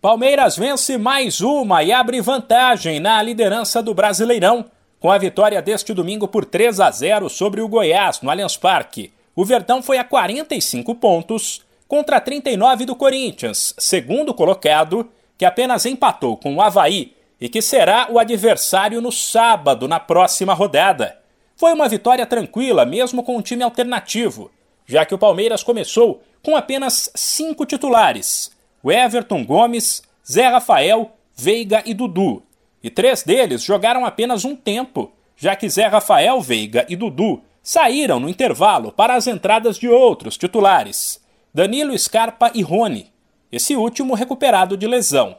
Palmeiras 0.00 0.56
vence 0.56 0.96
mais 0.96 1.40
uma 1.40 1.82
e 1.82 1.92
abre 1.92 2.20
vantagem 2.20 3.00
na 3.00 3.20
liderança 3.20 3.82
do 3.82 3.92
Brasileirão. 3.92 4.66
Com 5.00 5.10
a 5.10 5.18
vitória 5.18 5.60
deste 5.60 5.92
domingo 5.92 6.28
por 6.28 6.44
3 6.44 6.78
a 6.78 6.88
0 6.88 7.28
sobre 7.28 7.60
o 7.60 7.66
Goiás 7.66 8.20
no 8.20 8.30
Allianz 8.30 8.56
Parque, 8.56 9.12
o 9.34 9.44
Verdão 9.44 9.82
foi 9.82 9.98
a 9.98 10.04
45 10.04 10.94
pontos 10.94 11.62
contra 11.88 12.20
39 12.20 12.84
do 12.84 12.94
Corinthians, 12.94 13.74
segundo 13.76 14.32
colocado, 14.32 15.10
que 15.36 15.44
apenas 15.44 15.84
empatou 15.84 16.36
com 16.36 16.54
o 16.54 16.62
Havaí 16.62 17.16
e 17.40 17.48
que 17.48 17.60
será 17.60 18.06
o 18.08 18.20
adversário 18.20 19.00
no 19.00 19.10
sábado, 19.10 19.88
na 19.88 19.98
próxima 19.98 20.54
rodada. 20.54 21.18
Foi 21.56 21.72
uma 21.72 21.88
vitória 21.88 22.24
tranquila, 22.24 22.84
mesmo 22.84 23.24
com 23.24 23.36
um 23.36 23.42
time 23.42 23.64
alternativo, 23.64 24.48
já 24.86 25.04
que 25.04 25.14
o 25.14 25.18
Palmeiras 25.18 25.64
começou 25.64 26.22
com 26.40 26.54
apenas 26.54 27.10
cinco 27.16 27.66
titulares 27.66 28.56
o 28.82 28.90
Everton 28.92 29.44
Gomes, 29.44 30.02
Zé 30.30 30.46
Rafael, 30.48 31.12
Veiga 31.34 31.82
e 31.86 31.94
Dudu. 31.94 32.42
E 32.82 32.90
três 32.90 33.22
deles 33.22 33.62
jogaram 33.62 34.04
apenas 34.04 34.44
um 34.44 34.54
tempo, 34.54 35.12
já 35.36 35.56
que 35.56 35.68
Zé 35.68 35.86
Rafael, 35.86 36.40
Veiga 36.40 36.86
e 36.88 36.96
Dudu 36.96 37.42
saíram 37.62 38.18
no 38.18 38.28
intervalo 38.28 38.92
para 38.92 39.14
as 39.14 39.26
entradas 39.26 39.78
de 39.78 39.88
outros 39.88 40.36
titulares, 40.36 41.20
Danilo 41.52 41.96
Scarpa 41.98 42.50
e 42.54 42.62
Rony, 42.62 43.12
esse 43.50 43.76
último 43.76 44.14
recuperado 44.14 44.76
de 44.76 44.86
lesão. 44.86 45.36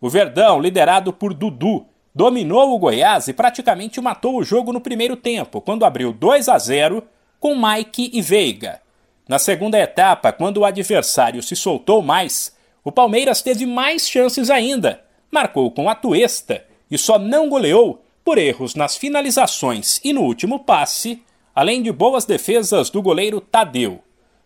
O 0.00 0.08
Verdão, 0.08 0.60
liderado 0.60 1.12
por 1.12 1.32
Dudu, 1.32 1.86
dominou 2.14 2.74
o 2.74 2.78
Goiás 2.78 3.26
e 3.26 3.32
praticamente 3.32 4.00
matou 4.00 4.36
o 4.36 4.44
jogo 4.44 4.72
no 4.72 4.80
primeiro 4.80 5.16
tempo, 5.16 5.60
quando 5.60 5.84
abriu 5.84 6.12
2 6.12 6.48
a 6.48 6.58
0 6.58 7.02
com 7.40 7.56
Mike 7.56 8.10
e 8.12 8.22
Veiga. 8.22 8.80
Na 9.28 9.38
segunda 9.38 9.78
etapa, 9.78 10.32
quando 10.32 10.58
o 10.58 10.64
adversário 10.64 11.42
se 11.42 11.56
soltou 11.56 12.02
mais, 12.02 12.54
o 12.84 12.92
Palmeiras 12.92 13.40
teve 13.40 13.64
mais 13.64 14.06
chances 14.06 14.50
ainda, 14.50 15.02
marcou 15.30 15.70
com 15.70 15.88
a 15.88 15.94
Tuesta 15.94 16.64
e 16.90 16.98
só 16.98 17.18
não 17.18 17.48
goleou 17.48 18.04
por 18.22 18.36
erros 18.36 18.74
nas 18.74 18.96
finalizações 18.96 20.00
e 20.04 20.12
no 20.12 20.20
último 20.20 20.60
passe, 20.60 21.22
além 21.54 21.82
de 21.82 21.90
boas 21.90 22.26
defesas 22.26 22.90
do 22.90 23.00
goleiro 23.00 23.40
Tadeu. 23.40 24.00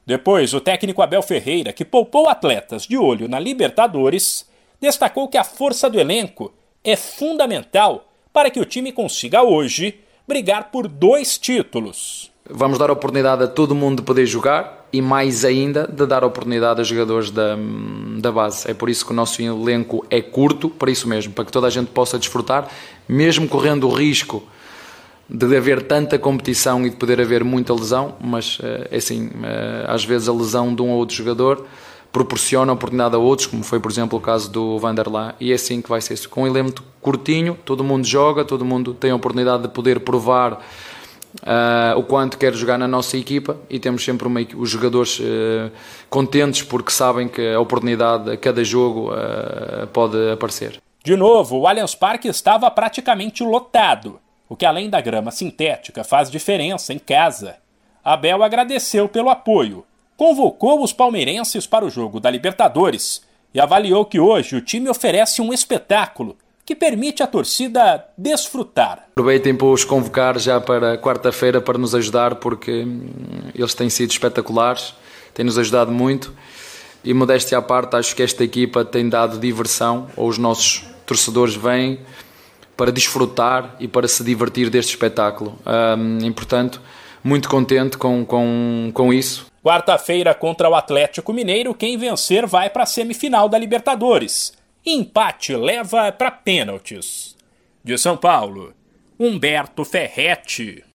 Depois, 0.07 0.55
o 0.55 0.61
técnico 0.61 1.03
Abel 1.03 1.23
Ferreira, 1.23 1.73
que 1.73 1.85
poupou 1.85 2.29
atletas 2.29 2.85
de 2.87 2.97
olho 2.97 3.29
na 3.29 3.41
Libertadores, 3.41 4.49
destacou 4.81 5.29
que 5.29 5.37
a 5.37 5.45
força 5.45 5.91
do 5.91 5.99
elenco 5.99 6.53
é 6.83 6.97
fundamental 6.97 8.09
para 8.33 8.51
que 8.51 8.61
o 8.61 8.65
time 8.65 8.93
consiga 8.93 9.43
hoje 9.43 10.01
brigar 10.27 10.71
por 10.71 10.87
dois 10.87 11.37
títulos. 11.39 12.31
Vamos 12.49 12.79
dar 12.79 12.91
oportunidade 12.91 13.43
a 13.43 13.49
todo 13.49 13.75
mundo 13.75 13.99
de 13.99 14.07
poder 14.07 14.27
jogar 14.27 14.78
e 14.93 15.03
mais 15.03 15.45
ainda 15.45 15.87
de 15.87 16.07
dar 16.07 16.25
oportunidade 16.25 16.81
a 16.81 16.85
jogadores 16.85 17.31
da, 17.31 17.57
da 18.19 18.33
base. 18.33 18.71
É 18.71 18.75
por 18.75 18.89
isso 18.89 19.05
que 19.05 19.13
o 19.13 19.15
nosso 19.15 19.43
elenco 19.43 20.05
é 20.11 20.21
curto, 20.21 20.69
para 20.69 20.91
isso 20.91 21.09
mesmo, 21.09 21.33
para 21.33 21.45
que 21.45 21.53
toda 21.53 21.67
a 21.67 21.71
gente 21.71 21.89
possa 21.89 22.19
desfrutar, 22.19 22.69
mesmo 23.09 23.47
correndo 23.49 23.89
o 23.89 23.93
risco 23.93 24.43
de 25.29 25.57
haver 25.57 25.83
tanta 25.83 26.19
competição 26.19 26.87
e 26.87 26.91
de 26.91 26.97
poder 26.97 27.21
haver 27.21 27.45
muita 27.45 27.75
lesão, 27.75 28.15
mas 28.19 28.59
eh, 28.63 28.89
é 28.93 28.97
assim, 28.97 29.31
eh, 29.43 29.85
às 29.87 30.03
vezes 30.03 30.27
a 30.27 30.33
lesão 30.33 30.75
de 30.75 30.81
um 30.81 30.89
ou 30.89 30.99
outro 30.99 31.15
jogador 31.15 31.67
proporciona 32.11 32.73
oportunidade 32.73 33.15
a 33.15 33.19
outros, 33.19 33.47
como 33.47 33.63
foi, 33.63 33.79
por 33.79 33.91
exemplo, 33.91 34.19
o 34.19 34.23
caso 34.23 34.51
do 34.51 34.79
Vanderlá, 34.79 35.35
e 35.39 35.53
é 35.53 35.55
assim 35.55 35.83
que 35.83 35.89
vai 35.89 36.01
ser. 36.01 36.19
Com 36.29 36.45
um 36.45 36.47
elemento 36.47 36.83
curtinho, 37.03 37.59
todo 37.65 37.85
mundo 37.85 38.07
joga, 38.07 38.43
todo 38.45 38.65
mundo 38.65 38.95
tem 38.95 39.11
a 39.11 39.17
oportunidade 39.17 39.65
de 39.65 39.69
poder 39.69 40.01
provar 40.01 40.65
Uh, 41.43 41.99
o 41.99 42.03
quanto 42.03 42.39
quer 42.39 42.55
jogar 42.55 42.79
na 42.79 42.89
nossa 42.89 43.17
equipa 43.17 43.59
e 43.69 43.79
temos 43.79 44.03
sempre 44.03 44.27
uma, 44.27 44.41
os 44.57 44.71
jogadores 44.71 45.21
uh, 45.21 45.71
contentes 46.09 46.63
porque 46.63 46.91
sabem 46.91 47.29
que 47.29 47.53
a 47.53 47.61
oportunidade 47.61 48.31
a 48.31 48.37
cada 48.37 48.65
jogo 48.65 49.13
uh, 49.13 49.87
pode 49.89 50.17
aparecer. 50.33 50.81
De 51.05 51.17
novo, 51.17 51.59
o 51.59 51.67
Allianz 51.67 51.95
Parque 51.95 52.29
estava 52.29 52.71
praticamente 52.71 53.43
lotado, 53.45 54.19
o 54.49 54.57
que 54.57 54.65
além 54.65 54.89
da 54.89 55.01
grama 55.01 55.31
sintética 55.31 56.03
faz 56.03 56.31
diferença 56.31 56.95
em 56.95 56.99
casa. 56.99 57.57
Abel 58.03 58.43
agradeceu 58.43 59.07
pelo 59.07 59.29
apoio, 59.29 59.85
convocou 60.17 60.83
os 60.83 60.95
palmeirenses 60.95 61.67
para 61.67 61.85
o 61.85 61.91
jogo 61.91 62.21
da 62.21 62.31
Libertadores 62.31 63.23
e 63.53 63.61
avaliou 63.61 64.05
que 64.05 64.19
hoje 64.19 64.57
o 64.57 64.63
time 64.63 64.89
oferece 64.89 65.43
um 65.43 65.53
espetáculo 65.53 66.37
que 66.69 66.75
permite 66.75 67.23
à 67.23 67.27
torcida 67.27 68.05
desfrutar. 68.15 69.07
Aproveitem 69.13 69.55
para 69.55 69.69
os 69.69 69.87
convocar 69.87 70.39
já 70.39 70.61
para 70.61 70.99
quarta-feira 70.99 71.63
para 71.63 71.79
nos 71.79 71.95
ajudar, 71.95 72.35
porque 72.35 72.85
hum, 72.85 73.09
eles 73.55 73.73
têm 73.73 73.89
sido 73.89 74.11
espetaculares, 74.11 74.93
têm 75.33 75.47
nos 75.47 75.57
ajudado 75.57 75.91
muito. 75.91 76.31
E 77.03 77.15
modéstia 77.15 77.57
à 77.57 77.63
parte, 77.63 77.97
acho 77.97 78.15
que 78.15 78.23
esta 78.23 78.45
equipa 78.45 78.85
tem 78.85 79.09
dado 79.09 79.39
diversão, 79.39 80.09
ou 80.15 80.29
os 80.29 80.37
nossos 80.37 80.85
torcedores 81.07 81.55
vêm 81.55 82.01
para 82.77 82.93
desfrutar 82.93 83.75
e 83.81 83.89
para 83.89 84.07
se 84.07 84.23
divertir 84.23 84.69
deste 84.69 84.91
espetáculo. 84.91 85.59
Um, 85.65 86.19
e, 86.19 86.31
portanto, 86.33 86.83
muito 87.25 87.49
contente 87.49 87.97
com, 87.97 88.27
com, 88.27 88.91
com 88.93 89.11
isso. 89.11 89.47
Quarta-feira 89.65 90.35
contra 90.35 90.69
o 90.69 90.75
Atlético 90.75 91.33
Mineiro, 91.33 91.73
quem 91.73 91.97
vencer 91.97 92.47
vai 92.47 92.69
para 92.69 92.83
a 92.83 92.87
semifinal 92.87 93.49
da 93.49 93.57
Libertadores. 93.57 94.53
Empate 94.85 95.55
leva 95.57 96.11
para 96.13 96.31
pênaltis. 96.31 97.37
De 97.83 97.97
São 97.99 98.17
Paulo, 98.17 98.75
Humberto 99.19 99.85
Ferretti. 99.85 100.85